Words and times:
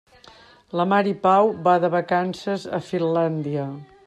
La 0.79 0.85
Mari 0.93 1.13
Pau 1.27 1.51
va 1.69 1.75
de 1.85 1.93
vacances 1.99 2.69
a 2.79 2.85
Finlàndia. 2.93 3.73